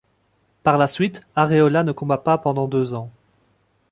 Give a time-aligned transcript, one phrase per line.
[0.63, 3.11] Par la suite, Arreola ne combat pas pendant deux ans.